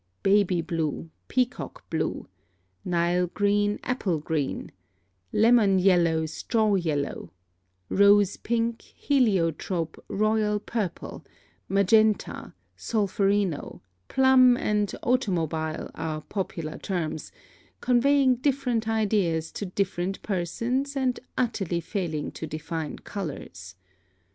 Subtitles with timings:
[0.23, 2.27] Baby blue, peacock blue,
[2.83, 4.71] Nile green, apple green,
[5.31, 7.31] lemon yellow, straw yellow,
[7.87, 11.23] rose pink, heliotrope, royal purple,
[11.69, 17.31] Magenta, Solferino, plum, and automobile are popular terms,
[17.79, 23.75] conveying different ideas to different persons and utterly failing to define colors.